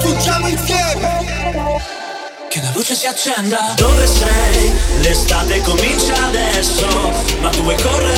[0.00, 1.24] fuggiamo insieme
[2.48, 4.72] Che la luce si accenda Dove sei?
[5.00, 6.86] L'estate comincia adesso
[7.40, 8.09] Ma tu vuoi correre?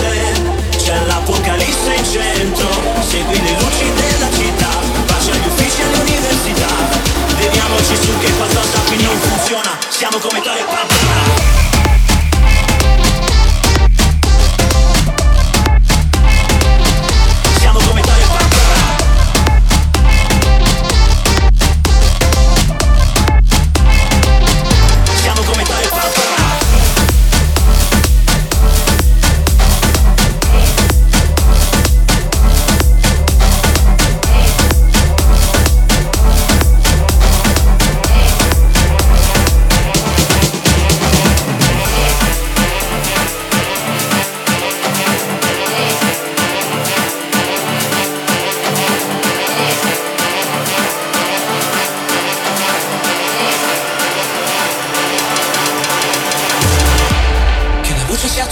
[58.34, 58.48] Siamo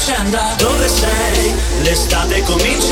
[2.43, 2.90] come